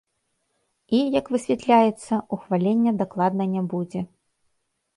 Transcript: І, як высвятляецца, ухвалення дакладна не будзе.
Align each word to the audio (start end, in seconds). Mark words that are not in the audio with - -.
І, 0.99 1.01
як 1.19 1.25
высвятляецца, 1.35 2.13
ухвалення 2.39 2.91
дакладна 3.05 3.43
не 3.55 3.63
будзе. 3.75 4.01